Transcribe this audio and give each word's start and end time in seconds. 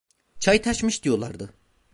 Çay 0.39 0.61
taşmış 0.61 1.03
diyorlardı… 1.03 1.53